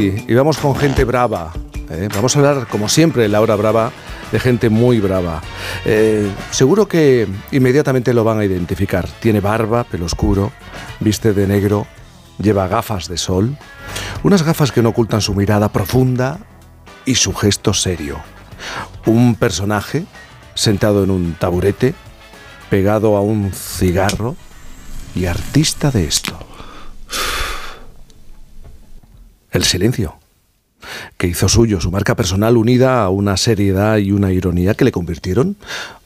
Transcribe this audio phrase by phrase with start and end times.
[0.00, 1.52] Y vamos con gente brava.
[1.90, 2.08] ¿eh?
[2.14, 3.92] Vamos a hablar, como siempre, en la brava,
[4.32, 5.42] de gente muy brava.
[5.84, 9.06] Eh, seguro que inmediatamente lo van a identificar.
[9.20, 10.52] Tiene barba, pelo oscuro,
[11.00, 11.86] viste de negro,
[12.38, 13.58] lleva gafas de sol.
[14.22, 16.38] Unas gafas que no ocultan su mirada profunda
[17.04, 18.16] y su gesto serio.
[19.04, 20.06] Un personaje
[20.54, 21.94] sentado en un taburete,
[22.70, 24.34] pegado a un cigarro
[25.14, 26.38] y artista de esto.
[29.50, 30.14] El silencio,
[31.18, 34.92] que hizo suyo su marca personal unida a una seriedad y una ironía que le
[34.92, 35.56] convirtieron,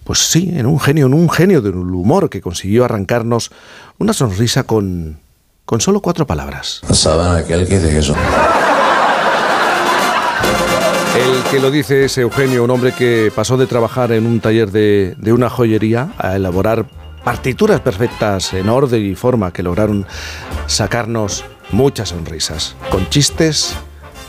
[0.04, 3.50] pues sí, en un genio, en un genio del humor que consiguió arrancarnos
[3.98, 5.18] una sonrisa con,
[5.64, 6.80] con solo cuatro palabras.
[6.90, 8.14] ¿Saben aquel que dice eso?
[11.14, 14.72] El que lo dice es Eugenio, un hombre que pasó de trabajar en un taller
[14.72, 16.86] de, de una joyería a elaborar
[17.22, 20.06] partituras perfectas en orden y forma que lograron
[20.66, 23.74] sacarnos muchas sonrisas, con chistes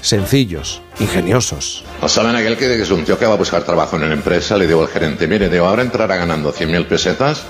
[0.02, 1.84] sencillos, ingeniosos.
[2.02, 4.57] ¿No saben aquel que es un tío que va a buscar trabajo en una empresa?
[4.57, 7.43] Le digo al gerente, mire, digo, ahora entrará ganando 100.000 pesetas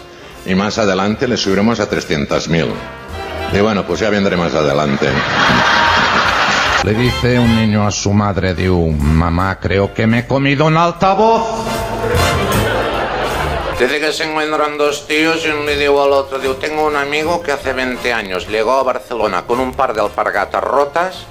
[0.45, 2.67] y más adelante le subiremos a 300.000.
[3.53, 5.07] Y bueno, pues ya vendré más adelante.
[6.83, 10.77] Le dice un niño a su madre, diu, mamá, creo que me he comido un
[10.77, 11.65] altavoz.
[13.79, 16.95] Dice que se encuentran dos tíos y uno le digo al otro, digo, tengo un
[16.95, 21.25] amigo que hace 20 años llegó a Barcelona con un par de alpargatas rotas,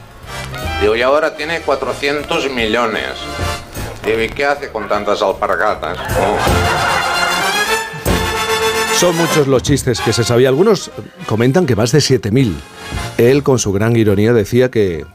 [0.82, 3.08] digo, y ahora tiene 400 millones.
[4.04, 5.96] Digo, ¿y qué hace con tantas alpargatas?
[5.98, 6.36] Oh.
[8.98, 10.50] Son muchos los chistes que se sabía.
[10.50, 10.90] Algunos
[11.26, 12.54] comentan que más de 7.000.
[13.16, 15.06] Él, con su gran ironía, decía que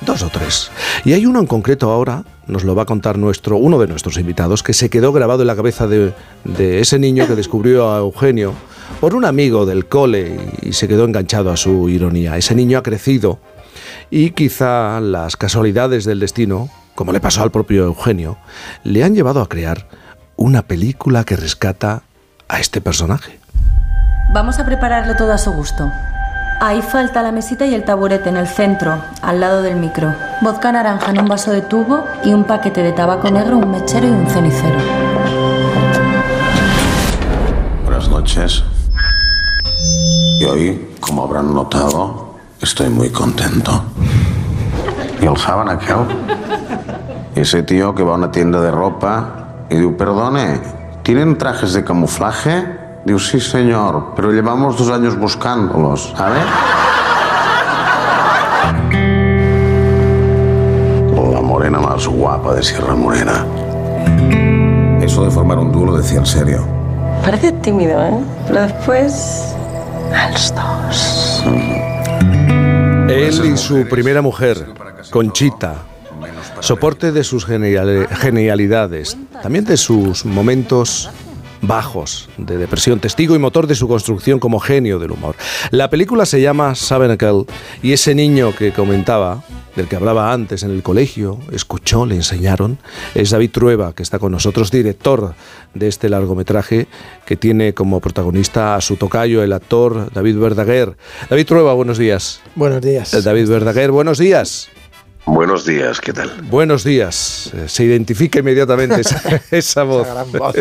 [0.00, 0.70] dos o tres.
[1.04, 4.18] Y hay uno en concreto ahora, nos lo va a contar nuestro, uno de nuestros
[4.18, 6.12] invitados, que se quedó grabado en la cabeza de,
[6.44, 8.52] de ese niño que descubrió a Eugenio
[9.00, 12.36] por un amigo del cole y se quedó enganchado a su ironía.
[12.36, 13.38] Ese niño ha crecido
[14.10, 18.38] y quizá las casualidades del destino, como le pasó al propio Eugenio,
[18.84, 19.88] le han llevado a crear
[20.36, 22.02] una película que rescata
[22.48, 23.38] a este personaje.
[24.32, 25.84] Vamos a prepararlo todo a su gusto.
[26.66, 30.14] Ahí falta la mesita y el taburete en el centro, al lado del micro.
[30.40, 34.06] Vodka naranja en un vaso de tubo y un paquete de tabaco negro, un mechero
[34.06, 34.78] y un cenicero.
[37.84, 38.64] Buenas noches.
[40.40, 43.84] Y hoy, como habrán notado, estoy muy contento.
[45.20, 46.06] ¿Y el saben aquel?
[47.34, 50.62] Ese tío que va a una tienda de ropa y dice, perdone,
[51.02, 52.83] ¿tienen trajes de camuflaje?
[53.04, 56.38] Digo, sí, señor, pero llevamos dos años buscándolos, ¿sabe?
[61.32, 63.44] La morena más guapa de Sierra Morena.
[65.02, 66.66] Eso de formar un dúo lo decía en serio.
[67.22, 68.18] Parece tímido, ¿eh?
[68.46, 69.54] Pero después...
[70.14, 71.44] A los dos.
[73.08, 74.66] Él y su primera mujer,
[75.10, 75.74] Conchita,
[76.60, 81.10] soporte de sus genial- genialidades, también de sus momentos
[81.66, 85.36] bajos de depresión, testigo y motor de su construcción como genio del humor.
[85.70, 87.44] La película se llama Sabernacle
[87.82, 89.44] y ese niño que comentaba,
[89.76, 92.78] del que hablaba antes en el colegio, escuchó, le enseñaron,
[93.14, 95.34] es David Trueba, que está con nosotros, director
[95.74, 96.86] de este largometraje
[97.26, 100.96] que tiene como protagonista a su tocayo, el actor David Verdaguer.
[101.28, 102.40] David Trueba, buenos días.
[102.54, 103.24] Buenos días.
[103.24, 104.68] David Verdaguer, buenos días.
[105.26, 106.30] Buenos días, ¿qué tal?
[106.50, 107.50] Buenos días.
[107.54, 110.06] Eh, Se identifica inmediatamente esa, esa voz.
[110.06, 110.54] gran voz.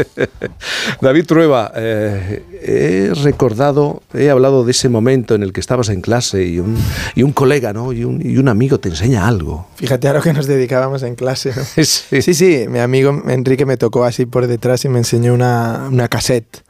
[1.01, 5.99] David Trueba, eh, he recordado, he hablado de ese momento en el que estabas en
[5.99, 6.77] clase y un,
[7.13, 7.91] y un colega, ¿no?
[7.91, 9.67] Y un, y un amigo te enseña algo.
[9.75, 11.51] Fíjate a lo que nos dedicábamos en clase.
[11.55, 11.63] ¿no?
[11.83, 12.21] Sí.
[12.21, 16.07] Sí, sí, mi amigo Enrique me tocó así por detrás y me enseñó una, una
[16.07, 16.63] cassette,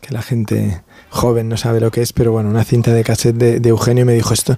[0.00, 3.36] que la gente joven no sabe lo que es, pero bueno, una cinta de cassette
[3.36, 4.56] de, de Eugenio y me dijo esto,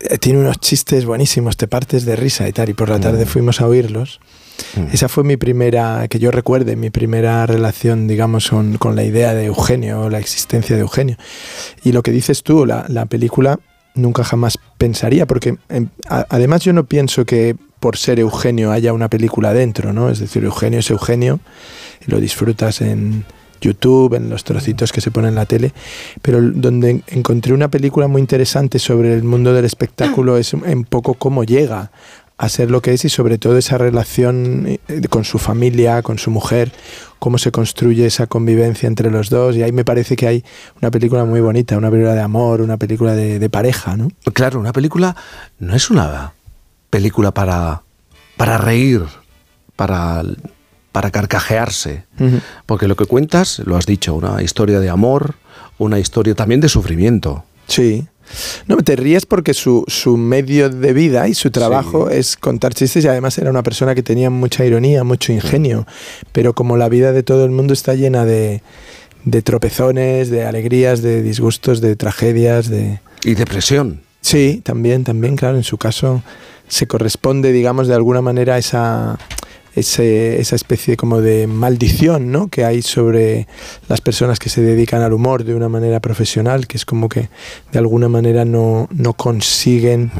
[0.00, 3.26] eh, tiene unos chistes buenísimos, te partes de risa y tal, y por la tarde
[3.26, 4.20] fuimos a oírlos.
[4.90, 9.34] Esa fue mi primera, que yo recuerde, mi primera relación, digamos, con, con la idea
[9.34, 11.16] de Eugenio, la existencia de Eugenio.
[11.84, 13.58] Y lo que dices tú, la, la película
[13.94, 18.94] nunca jamás pensaría, porque em, a- además yo no pienso que por ser Eugenio haya
[18.94, 20.08] una película dentro, ¿no?
[20.08, 21.38] Es decir, Eugenio es Eugenio,
[22.06, 23.26] y lo disfrutas en
[23.60, 25.72] YouTube, en los trocitos que se ponen en la tele,
[26.22, 31.14] pero donde encontré una película muy interesante sobre el mundo del espectáculo es un poco
[31.14, 31.90] cómo llega
[32.38, 36.18] a ser lo que es y sobre todo esa relación eh, con su familia, con
[36.18, 36.70] su mujer,
[37.18, 40.44] cómo se construye esa convivencia entre los dos y ahí me parece que hay
[40.80, 44.08] una película muy bonita, una película de amor, una película de, de pareja, ¿no?
[44.34, 45.16] Claro, una película
[45.58, 46.34] no es una
[46.90, 47.82] película para,
[48.36, 49.02] para reír,
[49.74, 50.22] para,
[50.96, 52.04] para carcajearse.
[52.64, 55.34] Porque lo que cuentas, lo has dicho, una historia de amor,
[55.76, 57.44] una historia también de sufrimiento.
[57.68, 58.06] Sí.
[58.66, 63.04] No, te ríes porque su, su medio de vida y su trabajo es contar chistes
[63.04, 65.86] y además era una persona que tenía mucha ironía, mucho ingenio,
[66.32, 68.62] pero como la vida de todo el mundo está llena de,
[69.26, 73.00] de tropezones, de alegrías, de disgustos, de tragedias, de...
[73.22, 74.00] Y depresión.
[74.22, 76.22] Sí, también, también, claro, en su caso
[76.68, 79.18] se corresponde, digamos, de alguna manera esa
[79.76, 82.48] ese, esa especie como de maldición ¿no?
[82.48, 83.46] que hay sobre
[83.88, 87.28] las personas que se dedican al humor de una manera profesional, que es como que
[87.72, 90.10] de alguna manera no, no consiguen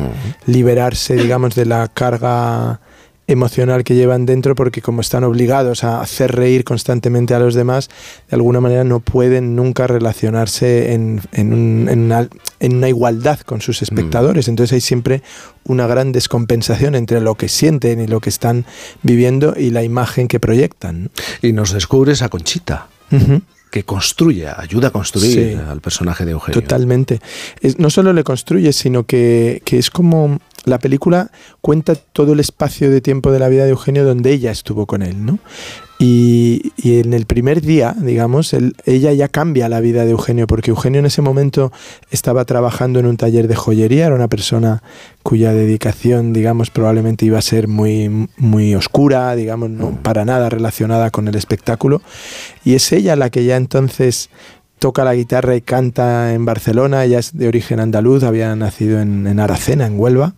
[0.47, 2.81] liberarse, digamos, de la carga
[3.27, 7.89] emocional que llevan dentro porque como están obligados a hacer reír constantemente a los demás,
[8.29, 12.29] de alguna manera no pueden nunca relacionarse en, en, una,
[12.61, 14.49] en una, igualdad con sus espectadores.
[14.49, 15.23] Entonces hay siempre
[15.65, 18.65] una gran descompensación entre lo que sienten y lo que están
[19.03, 21.11] viviendo y la imagen que proyectan.
[21.43, 22.89] Y nos descubres a Conchita.
[23.77, 26.63] Que construye, ayuda a construir al personaje de Eugenio.
[26.63, 27.21] Totalmente.
[27.77, 31.31] no solo le construye, sino que, que es como la película
[31.61, 35.03] cuenta todo el espacio de tiempo de la vida de Eugenio donde ella estuvo con
[35.03, 35.39] él, ¿no?
[35.99, 38.55] Y, en el primer día, digamos,
[38.85, 41.73] ella ya cambia la vida de Eugenio, porque Eugenio en ese momento
[42.11, 44.83] estaba trabajando en un taller de joyería, era una persona
[45.23, 51.11] cuya dedicación, digamos, probablemente iba a ser muy, muy oscura, digamos, no para nada relacionada
[51.11, 52.03] con el espectáculo.
[52.63, 54.29] Y es ella la que ya entonces
[54.79, 59.41] toca la guitarra y canta en Barcelona, ella es de origen andaluz, había nacido en,
[59.41, 60.35] Aracena, en Huelva,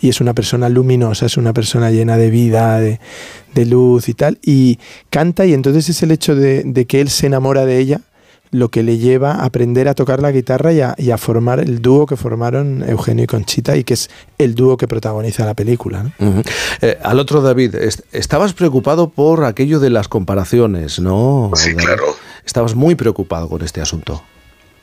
[0.00, 2.98] y es una persona luminosa, es una persona llena de vida, de,
[3.66, 4.78] luz y tal, y
[5.10, 8.00] canta y entonces es el hecho de, que él se enamora de ella
[8.52, 12.06] lo que le lleva a aprender a tocar la guitarra y a, formar el dúo
[12.06, 16.12] que formaron Eugenio y Conchita y que es el dúo que protagoniza la película.
[16.80, 17.76] Eh, al otro David,
[18.10, 21.52] estabas preocupado por aquello de las comparaciones, ¿no?
[21.54, 22.16] Sí, claro
[22.50, 24.22] estabas muy preocupado con este asunto.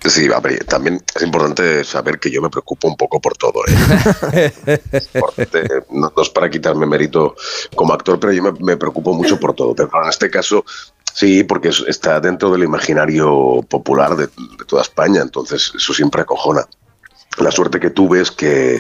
[0.06, 0.30] Sí,
[0.68, 3.62] también es importante saber que yo me preocupo un poco por todo.
[3.68, 4.52] ¿eh?
[5.90, 7.36] no, es para quitarme mérito
[7.76, 9.74] como actor, pero yo me, preocupo mucho por todo.
[9.74, 10.64] Pero en este caso,
[11.14, 14.30] sí, porque está dentro del imaginario popular de,
[14.68, 16.66] toda España, entonces eso siempre acojona.
[17.40, 18.80] La suerte que tuve es que,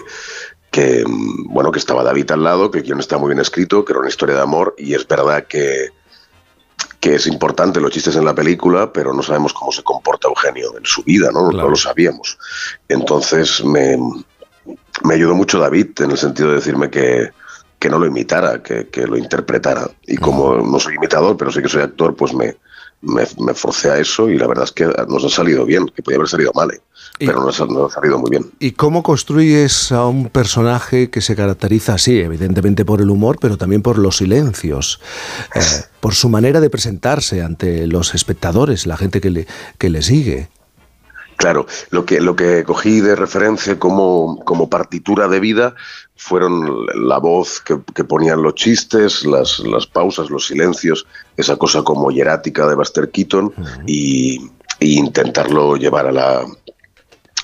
[0.71, 1.03] que,
[1.49, 3.99] bueno, que estaba David al lado, que el guion está muy bien escrito, que era
[3.99, 5.89] una historia de amor, y es verdad que
[6.99, 10.77] que es importante los chistes en la película, pero no sabemos cómo se comporta Eugenio
[10.77, 11.51] en su vida, ¿no?
[11.51, 12.37] No lo sabíamos.
[12.87, 13.97] Entonces me,
[15.03, 17.31] me, ayudó mucho David en el sentido de decirme que,
[17.77, 19.89] que no lo imitara, que, que, lo interpretara.
[20.07, 22.55] Y como no soy imitador, pero sí que soy actor, pues me,
[23.01, 26.01] me, me, forcé a eso y la verdad es que nos ha salido bien, que
[26.01, 26.81] podía haber salido mal, ¿eh?
[27.19, 28.51] pero nos ha, ha, salido muy bien.
[28.59, 33.57] ¿Y cómo construyes a un personaje que se caracteriza así, evidentemente por el humor, pero
[33.57, 34.99] también por los silencios,
[35.53, 35.59] eh,
[35.99, 39.47] por su manera de presentarse ante los espectadores, la gente que le,
[39.77, 40.49] que le sigue?
[41.37, 45.75] Claro, lo que, lo que cogí de referencia como, como partitura de vida
[46.15, 51.05] fueron la voz que, ponían los chistes, las, las, pausas, los silencios,
[51.37, 53.53] esa cosa como hierática de Buster Keaton
[53.85, 54.49] y,
[54.79, 56.45] intentarlo llevar a la,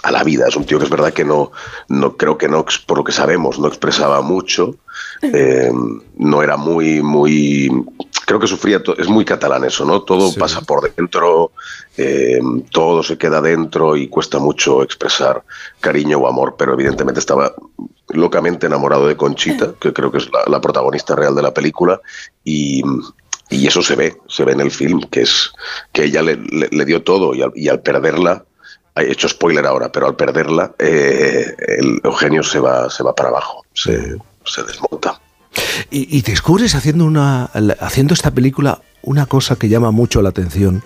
[0.03, 0.47] a la vida.
[0.47, 1.51] Es un tío que es verdad que no,
[1.87, 4.75] no creo que no, por lo que sabemos, no expresaba mucho,
[5.21, 5.71] eh,
[6.17, 7.69] no era muy, muy
[8.25, 10.01] creo que sufría, es muy catalán eso, ¿no?
[10.01, 11.51] Todo pasa por dentro,
[11.97, 12.39] eh,
[12.71, 15.43] todo se queda dentro y cuesta mucho expresar
[15.79, 17.53] cariño o amor, pero evidentemente estaba
[18.09, 21.99] locamente enamorado de Conchita, que creo que es la, protagonista real de la película,
[22.43, 22.83] y,
[23.49, 25.51] eso se ve, se ve en el film, que es
[25.91, 28.45] que ella le, dio todo y al, perderla,
[28.95, 33.29] he hecho spoiler ahora, pero al perderla, eh, el Eugenio se va, se va para
[33.29, 35.19] abajo, se, se desmonta.
[35.91, 37.45] Y, descubres haciendo, una,
[37.79, 40.83] haciendo esta película una cosa que llama mucho la atención.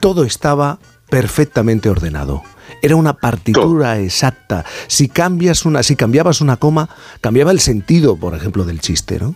[0.00, 2.42] Todo estaba perfectamente ordenado.
[2.82, 4.64] Era una partitura exacta.
[4.86, 6.88] Si cambias una, si cambiabas una coma,
[7.20, 9.34] cambiaba el sentido, por ejemplo, del chiste, ¿no?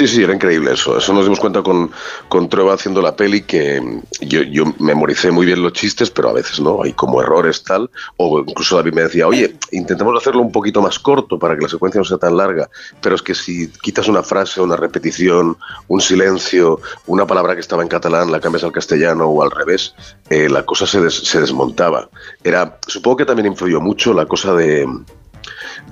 [0.00, 0.96] Sí, sí, era increíble eso.
[0.96, 1.90] Eso nos dimos cuenta con,
[2.30, 6.32] con Trueba haciendo la peli que yo, yo memoricé muy bien los chistes, pero a
[6.32, 7.90] veces no, hay como errores tal.
[8.16, 11.68] O incluso David me decía, oye, intentemos hacerlo un poquito más corto para que la
[11.68, 12.70] secuencia no sea tan larga.
[13.02, 17.82] Pero es que si quitas una frase, una repetición, un silencio, una palabra que estaba
[17.82, 19.94] en catalán, la cambias al castellano o al revés,
[20.30, 22.08] eh, la cosa se, se desmontaba.
[22.42, 24.88] Era, supongo que también influyó mucho la cosa de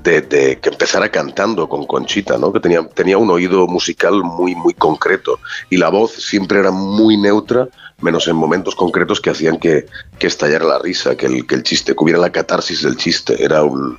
[0.03, 2.53] de, que empezara cantando con Conchita, ¿no?
[2.53, 5.39] que tenía, tenía un oído musical muy, muy concreto
[5.71, 7.69] y la voz siempre era muy neutra,
[8.01, 9.87] menos en momentos concretos que hacían que,
[10.19, 13.43] que estallara la risa, que el, que el chiste, que hubiera la catarsis del chiste.
[13.43, 13.99] Era un,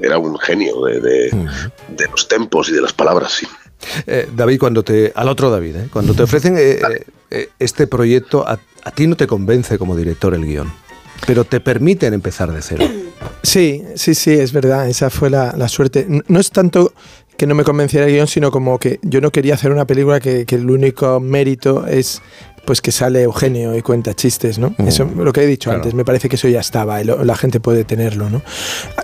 [0.00, 3.46] era un genio de, de, los tempos y de las palabras, sí.
[4.06, 5.12] Eh, David, cuando te.
[5.14, 5.88] Al otro David, ¿eh?
[5.92, 10.44] cuando te ofrecen eh, este proyecto, a, a, ti no te convence como director el
[10.44, 10.72] guion.
[11.26, 12.84] Pero te permiten empezar de cero.
[13.42, 16.06] Sí, sí, sí, es verdad, esa fue la, la suerte.
[16.26, 16.92] No es tanto
[17.36, 20.20] que no me convenciera el guion, sino como que yo no quería hacer una película
[20.20, 22.22] que, que el único mérito es
[22.66, 24.74] pues que sale Eugenio y cuenta chistes, ¿no?
[24.76, 24.88] Mm.
[24.88, 25.78] Eso lo que he dicho Claro.
[25.82, 28.42] antes, me parece que eso ya estaba, lo- la gente puede tenerlo, ¿no?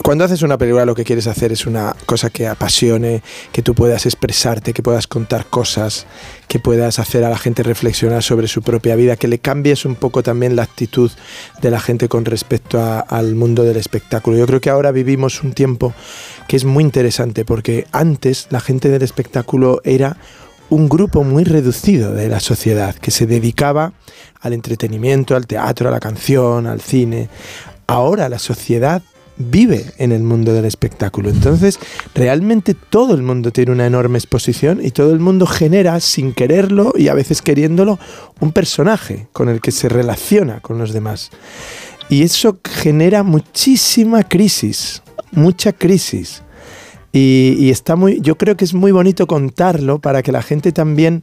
[0.03, 3.75] Cuando haces una película lo que quieres hacer es una cosa que apasione, que tú
[3.75, 6.07] puedas expresarte, que puedas contar cosas,
[6.49, 9.95] que puedas hacer a la gente reflexionar sobre su propia vida, que le cambies un
[9.95, 11.11] poco también la actitud
[11.63, 14.37] de la gente con respecto a- al mundo del espectáculo.
[14.37, 15.95] Yo creo que ahora vivimos un tiempo
[16.49, 20.17] que es muy interesante porque antes la gente del espectáculo era
[20.73, 23.93] un grupo muy reducido de la sociedad que se dedicaba
[24.41, 27.29] al entretenimiento, al teatro, a la canción, al cine.
[27.87, 29.03] Ahora la sociedad
[29.37, 31.29] vive en el mundo del espectáculo.
[31.29, 31.79] Entonces,
[32.15, 36.95] realmente todo el mundo tiene una enorme exposición y todo el mundo genera, sin quererlo
[36.97, 37.99] y a veces queriéndolo,
[38.41, 41.29] un personaje con el que se relaciona con los demás.
[42.09, 45.03] Y eso genera muchísima crisis,
[45.33, 46.43] mucha crisis.
[47.13, 50.73] Y, y está muy, yo creo que es muy bonito contarlo para que la gente
[50.73, 51.23] también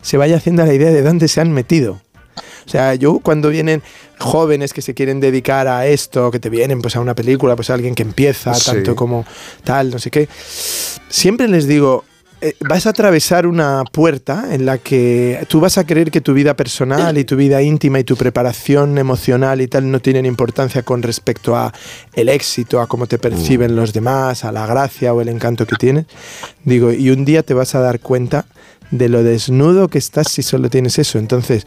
[0.00, 2.00] se vaya haciendo la idea de dónde se han metido.
[2.66, 3.82] O sea, yo cuando vienen
[4.18, 7.70] jóvenes que se quieren dedicar a esto, que te vienen pues a una película, pues
[7.70, 8.66] a alguien que empieza, Sí.
[8.72, 9.24] tanto como
[9.62, 10.28] tal, no sé qué,
[11.08, 12.04] siempre les digo,
[12.60, 16.54] vas a atravesar una puerta en la que tú vas a creer que tu vida
[16.54, 21.02] personal y tu vida íntima y tu preparación emocional y tal no tienen importancia con
[21.02, 21.72] respecto a
[22.14, 25.76] el éxito, a cómo te perciben los demás, a la gracia o el encanto que
[25.76, 26.06] tienes.
[26.64, 28.44] Digo, y un día te vas a dar cuenta
[28.90, 31.18] de lo desnudo que estás si solo tienes eso.
[31.18, 31.66] Entonces,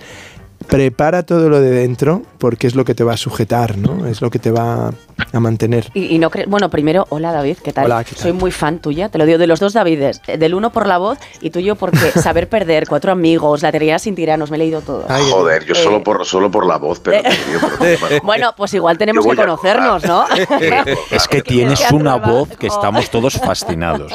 [0.68, 4.06] prepara todo lo de dentro porque es lo que te va a sujetar, ¿no?
[4.08, 4.92] Es lo que te va
[5.34, 5.90] a mantener.
[5.94, 7.86] Y, y no bueno, primero, hola David, ¿qué tal?
[7.86, 8.22] Hola, ¿qué tal?
[8.24, 10.88] Soy muy fan tuya, te lo digo, de los dos Davides, eh, del uno por
[10.88, 14.60] la voz y tuyo porque saber perder, cuatro amigos, la teoría sin tiranos, me he
[14.60, 15.06] leído todo.
[15.10, 15.78] Ay, Joder, yo Eh.
[15.84, 18.20] solo por solo por la voz, pero, tío, pero qué mal.
[18.24, 20.26] Bueno, pues igual tenemos que conocernos, ¿no?
[21.12, 24.12] Es que tienes una voz que estamos todos fascinados.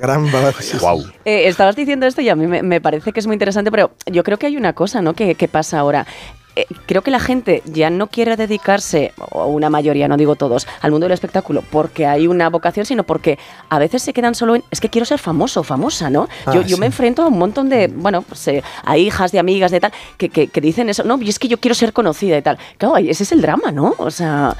[0.00, 0.80] Gran voz.
[0.80, 1.04] Wow.
[1.24, 3.92] Eh, estabas diciendo esto y a mí me, me parece que es muy interesante, pero
[4.06, 5.14] yo creo que hay una cosa ¿no?
[5.14, 6.06] que, que pasa ahora.
[6.54, 10.66] Eh, creo que la gente ya no quiere dedicarse, o una mayoría, no digo todos,
[10.82, 13.38] al mundo del espectáculo porque hay una vocación, sino porque
[13.70, 16.28] a veces se quedan solo en, es que quiero ser famoso famosa, ¿no?
[16.44, 19.38] Ah, yo, yo me enfrento a un montón de, bueno, pues eh, a hijas de
[19.38, 21.94] amigas de tal, que, que, que dicen eso, no, y es que yo quiero ser
[21.94, 22.58] conocida y tal.
[22.76, 23.94] Claro, ese es el drama, ¿no?
[23.96, 24.54] O sea,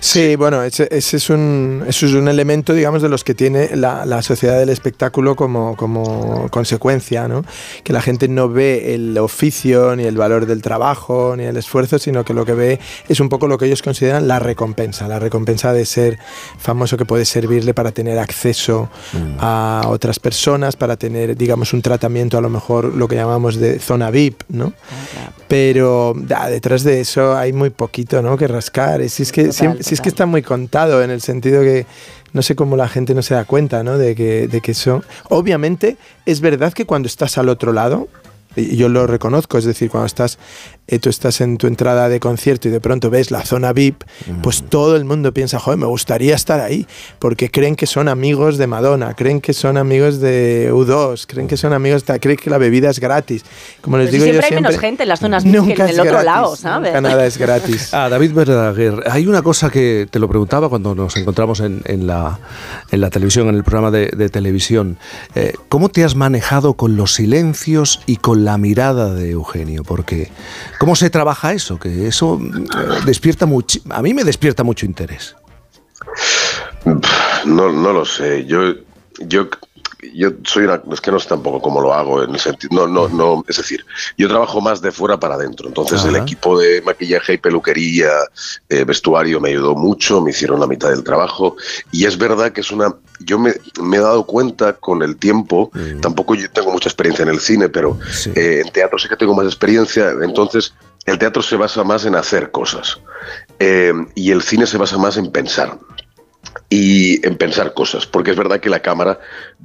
[0.00, 3.74] Sí, bueno, ese, ese es un, eso es un elemento, digamos, de los que tiene
[3.76, 7.44] la, la sociedad del espectáculo como, como consecuencia, ¿no?
[7.82, 11.98] Que la gente no ve el oficio, ni el valor del trabajo, ni el esfuerzo,
[11.98, 15.18] sino que lo que ve es un poco lo que ellos consideran la recompensa, la
[15.18, 16.18] recompensa de ser
[16.58, 18.88] famoso que puede servirle para tener acceso
[19.40, 23.78] a otras personas, para tener, digamos, un tratamiento a lo mejor lo que llamamos de
[23.80, 24.72] zona VIP, ¿no?
[25.48, 28.36] Pero da, detrás de eso hay muy poquito ¿no?
[28.36, 29.00] que rascar.
[29.08, 31.86] Si es que, siempre- si es que está muy contado en el sentido que
[32.34, 33.96] no sé cómo la gente no se da cuenta ¿no?
[33.96, 35.02] de, que, de que eso...
[35.30, 38.06] Obviamente es verdad que cuando estás al otro lado,
[38.58, 40.38] yo lo reconozco, es decir, cuando estás,
[40.86, 44.02] eh, tú estás en tu entrada de concierto y de pronto ves la zona VIP,
[44.42, 46.86] pues todo el mundo piensa, joder, me gustaría estar ahí,
[47.18, 51.56] porque creen que son amigos de Madonna, creen que son amigos de U2, creen que
[51.56, 53.44] son amigos, de, creen que la bebida es gratis.
[53.80, 55.82] Como les Pero si digo yo siempre hay menos gente en las zonas VIP que
[55.82, 56.92] en el otro gratis, lado, ¿sabes?
[56.92, 57.94] Nunca nada es gratis.
[57.94, 62.06] Ah, David Verdaguer, hay una cosa que te lo preguntaba cuando nos encontramos en, en
[62.06, 62.38] la,
[62.90, 64.98] en la televisión, en el programa de, de televisión.
[65.34, 69.82] Eh, ¿Cómo te has manejado con los silencios y con la mirada de Eugenio?
[69.84, 70.30] Porque,
[70.78, 71.78] ¿cómo se trabaja eso?
[71.78, 75.36] Que eso eh, despierta mucho, a mí me despierta mucho interés.
[77.44, 78.46] No, no lo sé.
[78.46, 78.74] Yo,
[79.18, 79.48] yo,
[80.14, 80.80] yo soy una.
[80.92, 82.86] Es que no sé tampoco cómo lo hago en el sentido.
[82.86, 83.44] No, no, no.
[83.48, 83.84] Es decir,
[84.16, 85.68] yo trabajo más de fuera para adentro.
[85.68, 88.10] Entonces, el equipo de maquillaje y peluquería,
[88.68, 90.20] eh, vestuario me ayudó mucho.
[90.20, 91.56] Me hicieron la mitad del trabajo.
[91.92, 92.94] Y es verdad que es una.
[93.20, 95.70] Yo me, me he dado cuenta con el tiempo.
[96.00, 98.30] Tampoco yo tengo mucha experiencia en el cine, pero Sí.
[98.34, 100.10] eh, en teatro sí que tengo más experiencia.
[100.22, 100.74] Entonces,
[101.06, 102.98] el teatro se basa más en hacer cosas.
[103.58, 105.78] Eh, y el cine se basa más en pensar
[106.70, 109.18] y en pensar cosas, porque es verdad que la cámara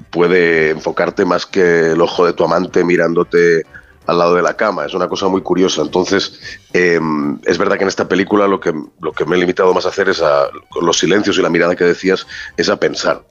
[0.09, 3.63] puede enfocarte más que el ojo de tu amante mirándote
[4.05, 5.81] al lado de la cama, es una cosa muy curiosa.
[5.81, 6.39] Entonces,
[6.73, 6.99] eh,
[7.45, 9.89] es verdad que en esta película lo que, lo que me he limitado más a
[9.89, 12.27] hacer es a con los silencios y la mirada que decías,
[12.57, 13.23] es a pensar,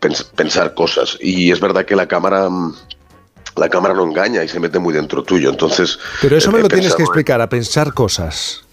[0.00, 1.16] pens- pensar cosas.
[1.20, 2.48] Y es verdad que la cámara...
[2.50, 2.74] mm,
[3.56, 5.98] La cámara no engaña y se mete muy dentro tuyo, entonces...
[6.20, 8.65] Pero eso me lo tienes que explicar, a pensar cosas.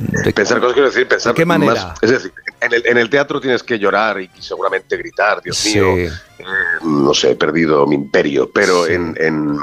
[0.00, 1.72] De- Pensar cosas quiero decir, pensar ¿De qué manera?
[1.74, 5.58] más- es decir, en el, en el teatro tienes que llorar y seguramente gritar, Dios
[5.58, 5.78] Sí.
[5.78, 6.10] mío, eh,
[6.82, 8.50] no sé, he perdido mi imperio.
[8.50, 8.94] Pero Sí.
[8.94, 9.58] en, en,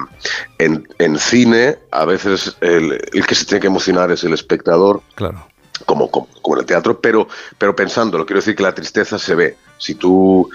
[0.59, 5.01] en, en cine, a veces el, el que se tiene que emocionar es el espectador
[5.15, 5.47] Claro.
[5.85, 7.27] como, como, como en el teatro, pero,
[7.57, 9.57] pero pensándolo, quiero decir que la tristeza se ve.
[9.79, 10.49] Si tú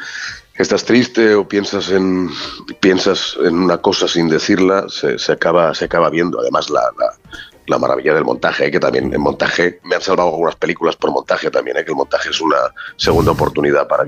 [0.55, 2.29] estás triste o piensas en
[2.81, 6.39] piensas en una cosa sin decirla, se, se acaba se acaba viendo.
[6.41, 7.13] Además la, la,
[7.67, 11.51] la maravilla del montaje, que también en montaje me han salvado algunas películas por montaje
[11.51, 11.85] también, ¿eh?
[11.85, 12.57] que el montaje es una
[12.97, 14.05] segunda oportunidad para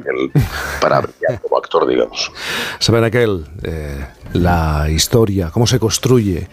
[0.81, 2.33] para brillar como actor, digamos.
[2.79, 6.49] Saben aquel eh, la historia, cómo se construye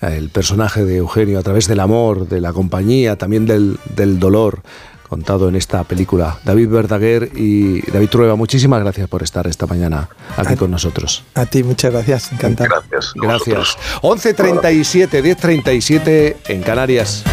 [0.00, 4.18] eh, el personaje de Eugenio a través del amor, de la compañía, también del, del
[4.18, 4.62] dolor
[5.06, 6.38] contado en esta película.
[6.44, 11.22] David Verdaguer y David Trueba, muchísimas gracias por estar esta mañana aquí A- con nosotros.
[11.34, 12.68] A ti, muchas gracias, encantado.
[12.70, 13.12] Gracias.
[13.14, 13.76] Gracias.
[14.02, 17.24] 11.37, 10.37 en Canarias.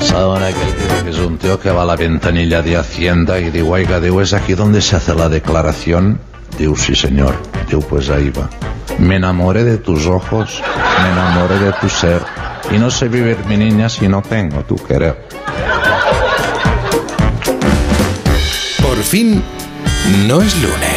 [0.00, 3.70] Saben aquel que es un tío que va a la ventanilla de Hacienda y digo,
[3.70, 6.20] oiga, digo, ¿es aquí donde se hace la declaración?
[6.58, 7.34] Digo, sí, señor.
[7.68, 8.50] Digo, pues ahí va.
[8.98, 10.60] Me enamoré de tus ojos,
[11.02, 12.20] me enamoré de tu ser.
[12.70, 15.28] Y no sé vivir, mi niña, si no tengo tu querer.
[19.12, 19.42] Fin,
[20.26, 20.92] no es lunes.